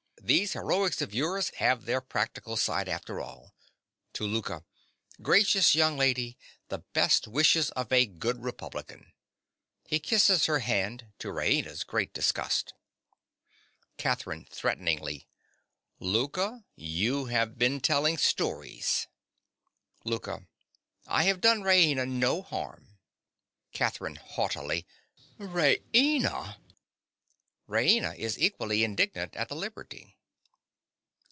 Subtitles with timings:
[0.23, 3.53] These heroics of yours have their practical side after all.
[4.13, 4.63] (To Louka.)
[5.21, 6.37] Gracious young lady:
[6.69, 9.11] the best wishes of a good Republican!
[9.87, 12.73] (He kisses her hand, to Raina's great disgust.)
[13.97, 14.45] CATHERINE.
[14.49, 15.27] (threateningly).
[15.99, 19.07] Louka: you have been telling stories.
[20.05, 20.47] LOUKA.
[21.07, 22.99] I have done Raina no harm.
[23.73, 24.15] CATHERINE.
[24.17, 24.85] (haughtily).
[25.37, 26.57] Raina!
[27.67, 30.17] (_Raina is equally indignant at the liberty.